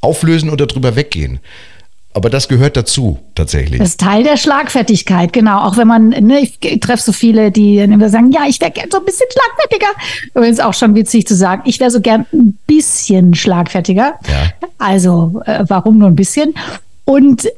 [0.00, 1.38] auflösen oder drüber weggehen.
[2.14, 3.78] Aber das gehört dazu, tatsächlich.
[3.78, 5.60] Das ist Teil der Schlagfertigkeit, genau.
[5.62, 8.88] Auch wenn man, ne, ich treffe so viele, die immer sagen, ja, ich wäre gern
[8.90, 9.92] so ein bisschen schlagfertiger.
[10.34, 14.18] Übrigens auch schon witzig zu sagen, ich wäre so gern ein bisschen schlagfertiger.
[14.26, 14.52] Ja.
[14.78, 16.54] Also, äh, warum nur ein bisschen?
[17.04, 17.48] Und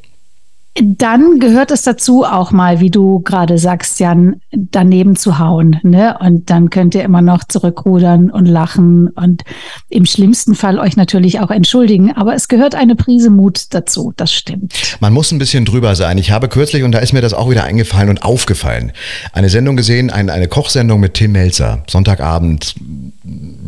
[0.78, 5.80] dann gehört es dazu, auch mal, wie du gerade sagst, Jan, daneben zu hauen.
[5.82, 6.16] Ne?
[6.20, 9.42] Und dann könnt ihr immer noch zurückrudern und lachen und
[9.88, 12.12] im schlimmsten Fall euch natürlich auch entschuldigen.
[12.12, 14.96] Aber es gehört eine Prise Mut dazu, das stimmt.
[15.00, 16.18] Man muss ein bisschen drüber sein.
[16.18, 18.92] Ich habe kürzlich, und da ist mir das auch wieder eingefallen und aufgefallen,
[19.32, 22.76] eine Sendung gesehen, eine, eine Kochsendung mit Tim Melzer, Sonntagabend,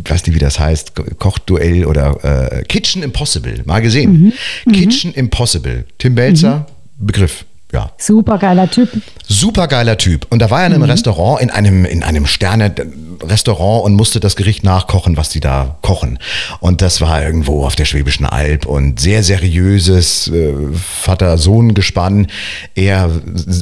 [0.05, 4.33] ich weiß nicht, wie das heißt, Kochduell oder äh, Kitchen Impossible, mal gesehen.
[4.67, 4.73] Mhm.
[4.73, 5.17] Kitchen mhm.
[5.17, 5.85] Impossible.
[5.99, 6.59] Tim Melzer.
[6.59, 7.45] Mhm Begriff.
[7.73, 7.91] Ja.
[7.97, 8.91] Super geiler Typ.
[9.27, 10.27] Super geiler Typ.
[10.29, 10.91] Und da war er in einem mhm.
[10.91, 16.19] Restaurant, in einem, in einem Sterne-Restaurant und musste das Gericht nachkochen, was die da kochen.
[16.61, 22.27] Und das war irgendwo auf der Schwäbischen Alb und sehr seriöses äh, Vater-Sohn-Gespann.
[22.75, 23.11] Er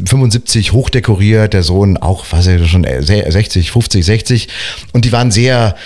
[0.05, 4.49] 75 hochdekoriert, der Sohn auch, was er schon 60, 50, 60.
[4.93, 5.77] Und die waren sehr,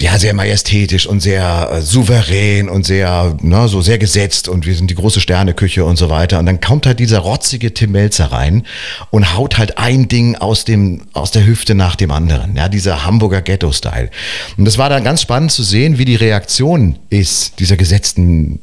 [0.00, 4.74] ja, sehr majestätisch und sehr äh, souverän und sehr, ne, so sehr gesetzt und wir
[4.74, 6.38] sind die große Sterneküche und so weiter.
[6.38, 8.64] Und dann kommt halt dieser rotzige Tim Melzer rein
[9.10, 12.56] und haut halt ein Ding aus dem, aus der Hüfte nach dem anderen.
[12.56, 14.10] Ja, dieser Hamburger Ghetto-Style.
[14.56, 18.60] Und das war dann ganz spannend zu sehen, wie die Reaktion ist, dieser gesetzten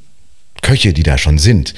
[0.62, 1.74] Köche, die da schon sind.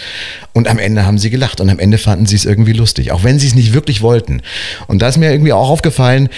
[0.53, 3.23] Und am Ende haben sie gelacht und am Ende fanden sie es irgendwie lustig, auch
[3.23, 4.41] wenn sie es nicht wirklich wollten.
[4.87, 6.29] Und da ist mir irgendwie auch aufgefallen,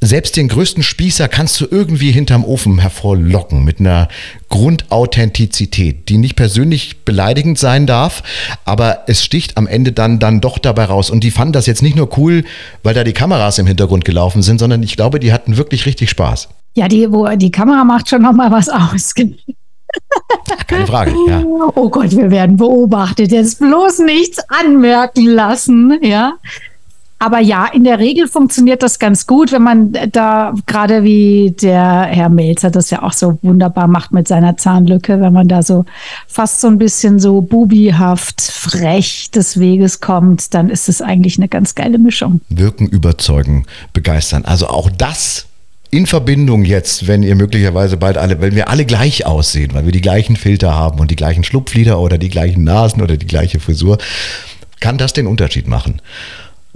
[0.00, 4.08] selbst den größten Spießer kannst du irgendwie hinterm Ofen hervorlocken mit einer
[4.50, 8.22] Grundauthentizität, die nicht persönlich beleidigend sein darf,
[8.64, 11.10] aber es sticht am Ende dann, dann doch dabei raus.
[11.10, 12.44] Und die fanden das jetzt nicht nur cool,
[12.82, 16.10] weil da die Kameras im Hintergrund gelaufen sind, sondern ich glaube, die hatten wirklich richtig
[16.10, 16.48] Spaß.
[16.74, 19.14] Ja, die, wo, die Kamera macht schon noch mal was aus.
[20.66, 21.42] Keine Frage, ja.
[21.44, 23.32] Oh Gott, wir werden beobachtet.
[23.32, 26.34] Jetzt bloß nichts anmerken lassen, ja.
[27.18, 32.02] Aber ja, in der Regel funktioniert das ganz gut, wenn man da gerade wie der
[32.02, 35.86] Herr Melzer das ja auch so wunderbar macht mit seiner Zahnlücke, wenn man da so
[36.26, 41.48] fast so ein bisschen so bubihaft, frech des Weges kommt, dann ist es eigentlich eine
[41.48, 42.42] ganz geile Mischung.
[42.50, 44.44] Wirken, überzeugen, begeistern.
[44.44, 45.46] Also auch das
[45.90, 49.92] in Verbindung jetzt, wenn ihr möglicherweise bald alle, wenn wir alle gleich aussehen, weil wir
[49.92, 53.60] die gleichen Filter haben und die gleichen Schlupflider oder die gleichen Nasen oder die gleiche
[53.60, 53.96] Frisur,
[54.80, 56.02] kann das den Unterschied machen.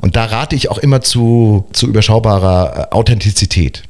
[0.00, 3.84] Und da rate ich auch immer zu, zu überschaubarer äh, Authentizität.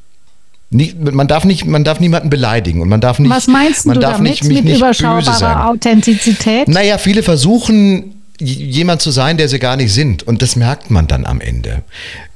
[0.72, 3.30] Nicht, man, darf nicht, man darf niemanden beleidigen und man darf nicht.
[3.30, 6.68] Was meinst man du darf damit nicht, mit nicht überschaubarer Authentizität?
[6.68, 10.22] Naja, viele versuchen jemand zu sein, der sie gar nicht sind.
[10.22, 11.82] Und das merkt man dann am Ende.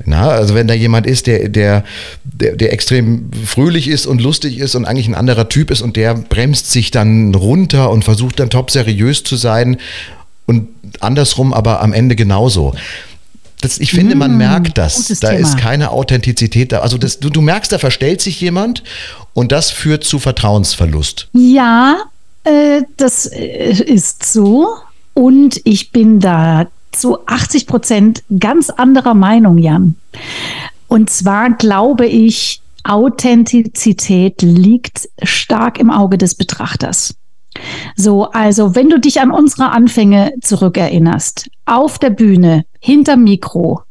[0.04, 1.84] Na, also wenn da jemand ist, der, der,
[2.24, 5.96] der, der extrem fröhlich ist und lustig ist und eigentlich ein anderer Typ ist und
[5.96, 9.78] der bremst sich dann runter und versucht dann top seriös zu sein
[10.46, 10.68] und
[11.00, 12.74] andersrum aber am Ende genauso.
[13.64, 15.08] Das, ich finde, man mmh, merkt das.
[15.20, 15.40] Da Thema.
[15.40, 16.80] ist keine Authentizität da.
[16.80, 18.84] Also das, du, du merkst, da verstellt sich jemand
[19.32, 21.28] und das führt zu Vertrauensverlust.
[21.32, 21.96] Ja,
[22.44, 24.68] äh, das äh, ist so.
[25.14, 29.94] Und ich bin da zu 80 Prozent ganz anderer Meinung, Jan.
[30.88, 37.14] Und zwar glaube ich, Authentizität liegt stark im Auge des Betrachters.
[37.96, 43.82] So, also wenn du dich an unsere Anfänge zurückerinnerst, auf der Bühne, hinter Mikro,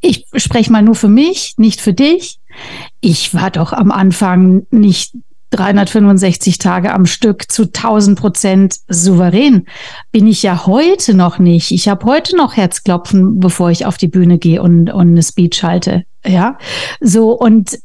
[0.00, 2.38] ich spreche mal nur für mich, nicht für dich.
[3.00, 5.14] Ich war doch am Anfang nicht
[5.50, 9.66] 365 Tage am Stück zu 1000 Prozent souverän.
[10.12, 11.70] Bin ich ja heute noch nicht.
[11.70, 15.62] Ich habe heute noch Herzklopfen, bevor ich auf die Bühne gehe und, und eine Speech
[15.62, 16.04] halte.
[16.26, 16.58] Ja,
[17.00, 17.78] so und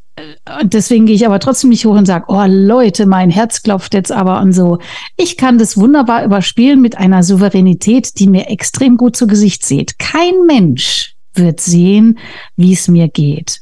[0.63, 4.11] deswegen gehe ich aber trotzdem nicht hoch und sage, oh Leute, mein Herz klopft jetzt
[4.11, 4.79] aber und so.
[5.17, 9.99] Ich kann das wunderbar überspielen mit einer Souveränität, die mir extrem gut zu Gesicht sieht.
[9.99, 12.19] Kein Mensch wird sehen,
[12.55, 13.61] wie es mir geht.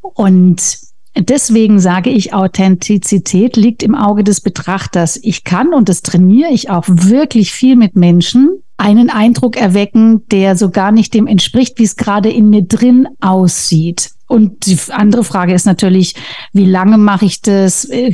[0.00, 0.78] Und
[1.18, 5.18] Deswegen sage ich, Authentizität liegt im Auge des Betrachters.
[5.22, 10.56] Ich kann, und das trainiere ich auch wirklich viel mit Menschen, einen Eindruck erwecken, der
[10.56, 14.12] so gar nicht dem entspricht, wie es gerade in mir drin aussieht.
[14.30, 16.14] Und die andere Frage ist natürlich,
[16.52, 17.84] wie lange mache ich das?
[17.86, 18.12] Äh,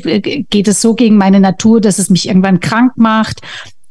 [0.48, 3.42] geht es so gegen meine Natur, dass es mich irgendwann krank macht?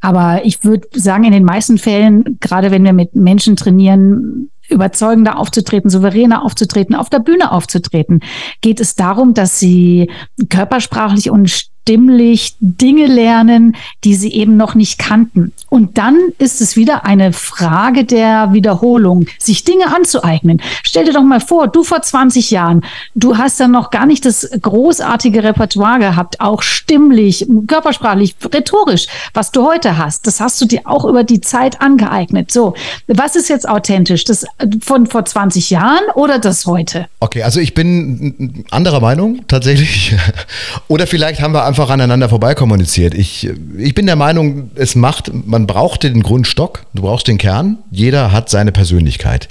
[0.01, 5.37] Aber ich würde sagen, in den meisten Fällen, gerade wenn wir mit Menschen trainieren, überzeugender
[5.37, 8.21] aufzutreten, souveräner aufzutreten, auf der Bühne aufzutreten,
[8.61, 10.09] geht es darum, dass sie
[10.49, 15.53] körpersprachlich und stimmlich Dinge lernen, die sie eben noch nicht kannten.
[15.69, 20.63] Und dann ist es wieder eine Frage der Wiederholung, sich Dinge anzueignen.
[20.81, 24.25] Stell dir doch mal vor, du vor 20 Jahren, du hast dann noch gar nicht
[24.25, 30.25] das großartige Repertoire gehabt, auch stimmlich, körpersprachlich, rhetorisch, was du heute hast.
[30.25, 32.51] Das hast du dir auch über die Zeit angeeignet.
[32.51, 32.73] So,
[33.05, 34.23] was ist jetzt authentisch?
[34.23, 34.47] Das
[34.81, 37.05] von vor 20 Jahren oder das heute?
[37.19, 40.15] Okay, also ich bin anderer Meinung tatsächlich.
[40.87, 43.13] oder vielleicht haben wir einfach einfach aneinander vorbei kommuniziert.
[43.13, 47.79] Ich, ich bin der Meinung, es macht, man braucht den Grundstock, du brauchst den Kern.
[47.91, 49.49] Jeder hat seine Persönlichkeit.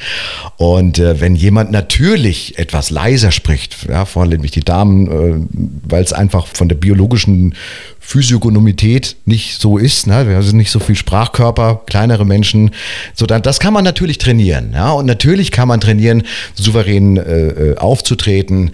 [0.56, 5.46] Und äh, wenn jemand natürlich etwas leiser spricht, ja, vor allem die Damen, äh,
[5.86, 7.54] weil es einfach von der biologischen
[8.00, 10.06] Physiognomität nicht so ist.
[10.06, 10.26] Ne?
[10.26, 12.70] Wir sind nicht so viel Sprachkörper, kleinere Menschen.
[13.12, 14.72] So, dann, das kann man natürlich trainieren.
[14.72, 14.92] Ja?
[14.92, 16.22] Und natürlich kann man trainieren,
[16.54, 18.70] souverän äh, äh aufzutreten,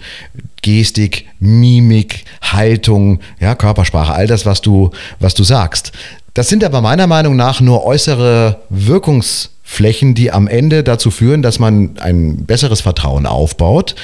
[0.61, 5.91] Gestik, Mimik, Haltung, ja, Körpersprache, all das, was du, was du sagst.
[6.33, 11.59] Das sind aber meiner Meinung nach nur äußere Wirkungsflächen, die am Ende dazu führen, dass
[11.59, 13.95] man ein besseres Vertrauen aufbaut.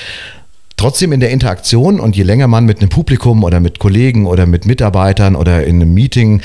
[0.76, 4.46] Trotzdem in der Interaktion und je länger man mit einem Publikum oder mit Kollegen oder
[4.46, 6.42] mit Mitarbeitern oder in einem Meeting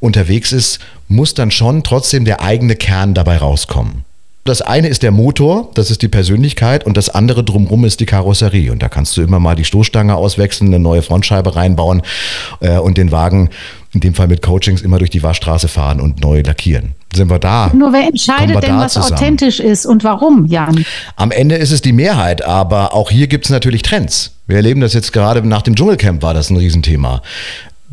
[0.00, 4.05] unterwegs ist, muss dann schon trotzdem der eigene Kern dabei rauskommen.
[4.46, 8.06] Das eine ist der Motor, das ist die Persönlichkeit und das andere drumherum ist die
[8.06, 8.70] Karosserie.
[8.70, 12.02] Und da kannst du immer mal die Stoßstange auswechseln, eine neue Frontscheibe reinbauen
[12.60, 13.50] äh, und den Wagen,
[13.92, 16.94] in dem Fall mit Coachings, immer durch die Waschstraße fahren und neu lackieren.
[17.12, 17.72] Sind wir da?
[17.74, 19.14] Nur wer entscheidet denn, was zusammen.
[19.14, 20.84] authentisch ist und warum, Jan?
[21.16, 24.36] Am Ende ist es die Mehrheit, aber auch hier gibt es natürlich Trends.
[24.46, 27.22] Wir erleben das jetzt gerade nach dem Dschungelcamp, war das ein Riesenthema.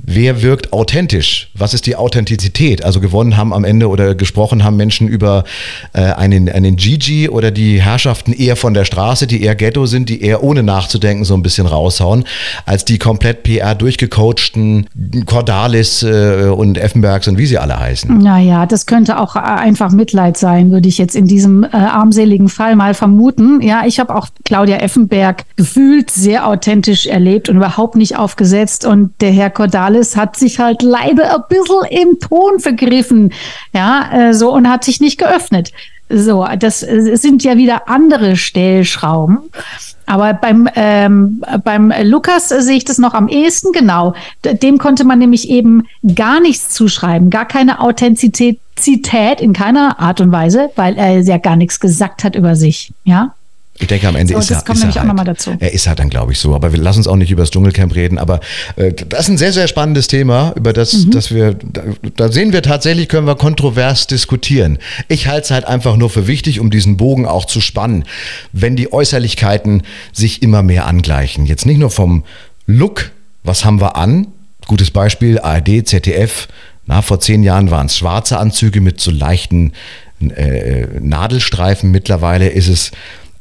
[0.06, 1.50] Wer wirkt authentisch?
[1.54, 2.84] Was ist die Authentizität?
[2.84, 5.46] Also gewonnen haben am Ende oder gesprochen haben Menschen über
[5.94, 10.10] äh, einen, einen Gigi oder die Herrschaften eher von der Straße, die eher Ghetto sind,
[10.10, 12.26] die eher ohne nachzudenken so ein bisschen raushauen,
[12.66, 14.88] als die komplett PR durchgecoachten
[15.26, 18.18] Cordalis äh, und Effenbergs und wie sie alle heißen.
[18.18, 22.76] Naja, das könnte auch einfach Mitleid sein, würde ich jetzt in diesem äh, armseligen Fall
[22.76, 23.62] mal vermuten.
[23.62, 29.14] Ja, ich habe auch Claudia Effenberg gefühlt sehr authentisch erlebt und überhaupt nicht aufgesetzt und
[29.22, 33.32] der Herr Cordalis alles hat sich halt leider ein bisschen im Ton vergriffen.
[33.74, 35.72] Ja, äh, so und hat sich nicht geöffnet.
[36.10, 39.40] So, das sind ja wieder andere Stellschrauben.
[40.06, 44.14] Aber beim, ähm, beim Lukas sehe ich das noch am ehesten genau.
[44.44, 48.60] Dem konnte man nämlich eben gar nichts zuschreiben, gar keine Authentizität
[49.40, 52.94] in keiner Art und Weise, weil er ja gar nichts gesagt hat über sich.
[53.06, 53.34] Ja.
[53.80, 56.32] Ich denke, am Ende so, ist, er, ist er, halt, er ist halt dann, glaube
[56.32, 56.54] ich, so.
[56.54, 58.20] Aber wir lassen uns auch nicht über das Dschungelcamp reden.
[58.20, 58.40] Aber
[58.76, 61.12] äh, das ist ein sehr, sehr spannendes Thema, über das, mhm.
[61.12, 61.82] dass wir, da,
[62.16, 64.78] da, sehen wir tatsächlich, können wir kontrovers diskutieren.
[65.08, 68.06] Ich halte es halt einfach nur für wichtig, um diesen Bogen auch zu spannen,
[68.52, 69.82] wenn die Äußerlichkeiten
[70.12, 71.48] sich immer mehr angleichen.
[71.48, 72.24] Jetzt nicht nur vom
[72.68, 73.12] Look,
[73.44, 74.28] was haben wir an?
[74.68, 76.48] Gutes Beispiel, ARD, ZDF.
[76.86, 79.74] Na, vor zehn Jahren waren es schwarze Anzüge mit so leichten
[80.22, 81.92] äh, Nadelstreifen.
[81.92, 82.92] Mittlerweile ist es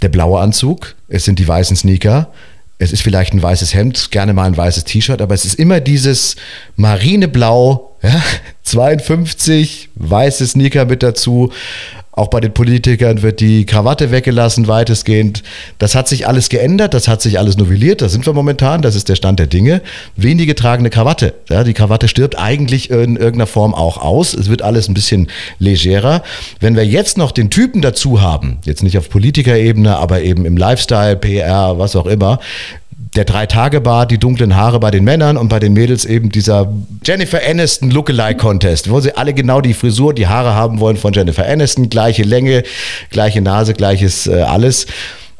[0.02, 2.32] der blaue Anzug, es sind die weißen Sneaker,
[2.78, 5.80] es ist vielleicht ein weißes Hemd, gerne mal ein weißes T-Shirt, aber es ist immer
[5.80, 6.36] dieses
[6.76, 8.22] marineblau, ja,
[8.64, 11.52] 52, weiße Sneaker mit dazu,
[12.14, 15.42] auch bei den Politikern wird die Krawatte weggelassen, weitestgehend.
[15.78, 18.94] Das hat sich alles geändert, das hat sich alles novelliert, da sind wir momentan, das
[18.94, 19.80] ist der Stand der Dinge.
[20.14, 21.32] Wenige tragen eine Krawatte.
[21.48, 24.34] Ja, die Krawatte stirbt eigentlich in irgendeiner Form auch aus.
[24.34, 26.22] Es wird alles ein bisschen legerer.
[26.60, 30.58] Wenn wir jetzt noch den Typen dazu haben, jetzt nicht auf Politikerebene, aber eben im
[30.58, 32.40] Lifestyle, PR, was auch immer,
[33.14, 36.72] der Drei-Tage-Bart, die dunklen Haare bei den Männern und bei den Mädels eben dieser
[37.04, 41.46] Jennifer Aniston Lookalike-Contest, wo sie alle genau die Frisur, die Haare haben wollen von Jennifer
[41.46, 42.62] Aniston, gleiche Länge,
[43.10, 44.86] gleiche Nase, gleiches äh, alles.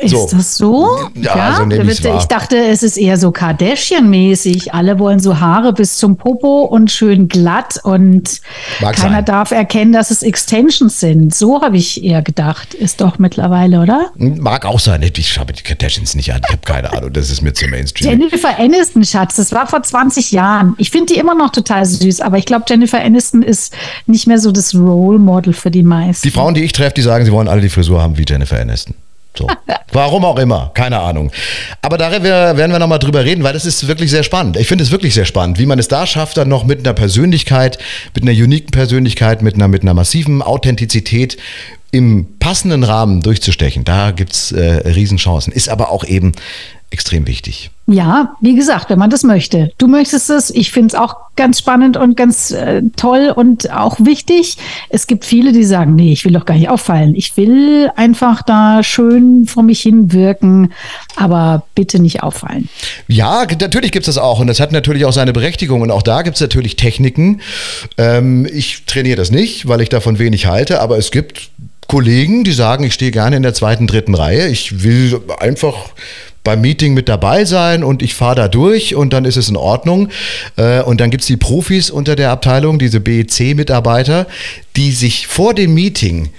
[0.05, 0.25] So.
[0.25, 0.99] Ist das so?
[1.15, 4.73] Ja, ja so nehme ich Ich dachte, es ist eher so Kardashian-mäßig.
[4.73, 8.41] Alle wollen so Haare bis zum Popo und schön glatt und
[8.81, 9.25] Mag keiner sein.
[9.25, 11.35] darf erkennen, dass es Extensions sind.
[11.35, 12.75] So habe ich eher gedacht.
[12.75, 14.11] Ist doch mittlerweile, oder?
[14.17, 15.03] Mag auch sein.
[15.03, 16.41] Ich schaue die Kardashians nicht an.
[16.45, 17.13] Ich habe keine Ahnung.
[17.13, 18.11] Das ist mir zu Mainstream.
[18.11, 20.75] Jennifer Aniston, Schatz, das war vor 20 Jahren.
[20.79, 23.75] Ich finde die immer noch total süß, aber ich glaube, Jennifer Aniston ist
[24.07, 26.27] nicht mehr so das Role Model für die meisten.
[26.27, 28.61] Die Frauen, die ich treffe, die sagen, sie wollen alle die Frisur haben wie Jennifer
[28.61, 28.95] Aniston.
[29.37, 29.47] So.
[29.93, 31.31] Warum auch immer, keine Ahnung.
[31.81, 34.57] Aber da werden wir nochmal drüber reden, weil das ist wirklich sehr spannend.
[34.57, 36.95] Ich finde es wirklich sehr spannend, wie man es da schafft, dann noch mit einer
[36.95, 37.79] Persönlichkeit,
[38.15, 41.39] mit einer uniken Persönlichkeit, mit einer, mit einer massiven Authentizität
[41.93, 43.85] im passenden Rahmen durchzustechen.
[43.85, 45.53] Da gibt es äh, Riesenchancen.
[45.53, 46.33] Ist aber auch eben
[46.93, 47.71] extrem wichtig.
[47.87, 49.73] Ja, wie gesagt, wenn man das möchte.
[49.79, 50.51] Du möchtest es.
[50.51, 54.57] Ich finde es auch ganz spannend und ganz äh, toll und auch wichtig.
[54.89, 57.15] Es gibt viele, die sagen, nee, ich will doch gar nicht auffallen.
[57.17, 60.73] Ich will einfach da schön vor mich hin wirken,
[61.17, 62.69] aber bitte nicht auffallen.
[63.09, 66.03] Ja, natürlich gibt es das auch und das hat natürlich auch seine Berechtigung und auch
[66.03, 67.41] da gibt es natürlich Techniken.
[67.99, 71.51] Ähm, ich trainiere das nicht, weil ich davon wenig halte, aber es gibt
[71.89, 74.49] Kollegen, die sagen, ich stehe gerne in der zweiten, dritten Reihe.
[74.49, 75.91] Ich will einfach
[76.45, 79.57] beim Meeting mit dabei sein und ich fahre da durch und dann ist es in
[79.57, 80.09] Ordnung.
[80.57, 84.27] Äh, und dann gibt es die Profis unter der Abteilung, diese BEC-Mitarbeiter,
[84.77, 86.31] die sich vor dem Meeting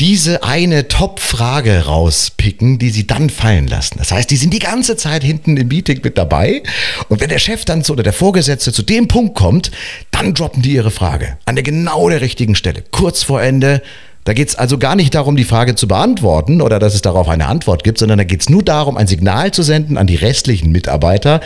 [0.00, 3.98] diese eine Top-Frage rauspicken, die sie dann fallen lassen.
[3.98, 6.62] Das heißt, die sind die ganze Zeit hinten im Meeting mit dabei.
[7.10, 9.70] Und wenn der Chef dann zu, oder der Vorgesetzte zu dem Punkt kommt,
[10.10, 13.82] dann droppen die ihre Frage an der genau der richtigen Stelle, kurz vor Ende.
[14.30, 17.28] Da geht es also gar nicht darum, die Frage zu beantworten oder dass es darauf
[17.28, 20.14] eine Antwort gibt, sondern da geht es nur darum, ein Signal zu senden an die
[20.14, 21.40] restlichen Mitarbeiter.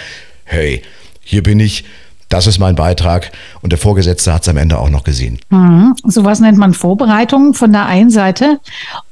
[0.44, 0.82] Hey,
[1.22, 1.84] hier bin ich,
[2.34, 3.30] das ist mein Beitrag
[3.62, 5.38] und der Vorgesetzte hat es am Ende auch noch gesehen.
[5.50, 5.94] Mhm.
[6.02, 8.58] Sowas nennt man Vorbereitung von der einen Seite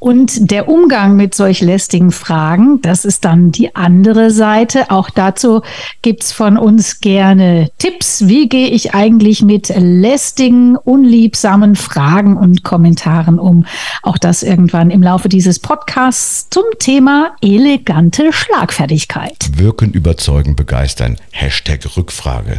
[0.00, 4.90] und der Umgang mit solch lästigen Fragen, das ist dann die andere Seite.
[4.90, 5.62] Auch dazu
[6.02, 8.26] gibt es von uns gerne Tipps.
[8.26, 13.66] Wie gehe ich eigentlich mit lästigen, unliebsamen Fragen und Kommentaren um?
[14.02, 19.50] Auch das irgendwann im Laufe dieses Podcasts zum Thema elegante Schlagfertigkeit.
[19.54, 21.18] Wirken, überzeugen, begeistern.
[21.30, 22.58] Hashtag Rückfrage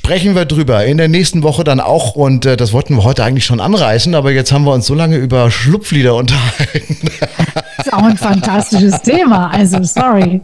[0.00, 2.14] sprechen wir drüber in der nächsten Woche dann auch.
[2.14, 4.94] Und äh, das wollten wir heute eigentlich schon anreißen, aber jetzt haben wir uns so
[4.94, 6.96] lange über Schlupflieder unterhalten.
[7.76, 9.50] Das ist auch ein fantastisches Thema.
[9.52, 10.40] Also, sorry.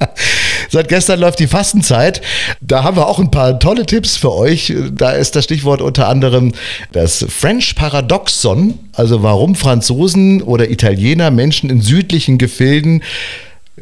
[0.68, 2.20] Seit gestern läuft die Fastenzeit.
[2.60, 4.74] Da haben wir auch ein paar tolle Tipps für euch.
[4.92, 6.52] Da ist das Stichwort unter anderem
[6.92, 8.78] das French Paradoxon.
[8.92, 13.02] Also warum Franzosen oder Italiener Menschen in südlichen Gefilden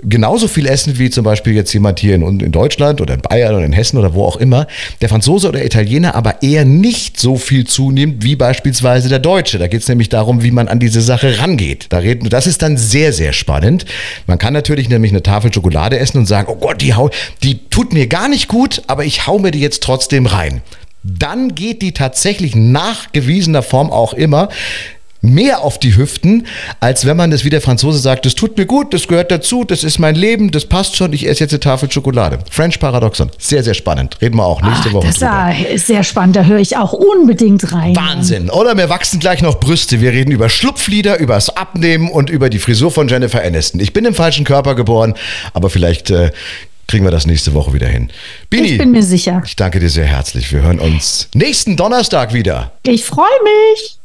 [0.02, 3.54] genauso viel essen wie zum Beispiel jetzt jemand hier in, in, Deutschland oder in Bayern
[3.54, 4.66] oder in Hessen oder wo auch immer,
[5.00, 9.58] der Franzose oder Italiener aber eher nicht so viel zunimmt wie beispielsweise der Deutsche.
[9.58, 11.86] Da geht es nämlich darum, wie man an diese Sache rangeht.
[11.90, 13.84] Da reden, das ist dann sehr, sehr spannend.
[14.26, 17.10] Man kann natürlich nämlich eine Tafel Schokolade essen und sagen, oh Gott, die, hau,
[17.42, 20.62] die tut mir gar nicht gut, aber ich hau mir die jetzt trotzdem rein
[21.06, 24.48] dann geht die tatsächlich nachgewiesener Form auch immer
[25.24, 26.46] mehr auf die Hüften,
[26.80, 29.64] als wenn man das wie der Franzose sagt, das tut mir gut, das gehört dazu,
[29.64, 32.38] das ist mein Leben, das passt schon, ich esse jetzt eine Tafel Schokolade.
[32.50, 34.18] French Paradoxon, sehr, sehr spannend.
[34.20, 37.72] Reden wir auch nächste Ach, Woche das ist sehr spannend, da höre ich auch unbedingt
[37.72, 37.96] rein.
[37.96, 38.50] Wahnsinn.
[38.50, 40.00] Oder mir wachsen gleich noch Brüste.
[40.00, 43.80] Wir reden über Schlupflieder, über das Abnehmen und über die Frisur von Jennifer Aniston.
[43.80, 45.14] Ich bin im falschen Körper geboren,
[45.52, 46.30] aber vielleicht äh,
[46.86, 48.10] kriegen wir das nächste Woche wieder hin.
[48.50, 49.42] Bini, ich bin mir sicher.
[49.44, 50.52] Ich danke dir sehr herzlich.
[50.52, 52.72] Wir hören uns nächsten Donnerstag wieder.
[52.84, 53.98] Ich freue mich.